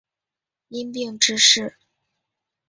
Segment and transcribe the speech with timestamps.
[0.69, 1.75] 因病致仕。